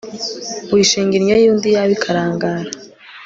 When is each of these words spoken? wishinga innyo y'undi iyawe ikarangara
wishinga 0.73 1.13
innyo 1.19 1.35
y'undi 1.43 1.67
iyawe 1.69 1.91
ikarangara 1.97 2.69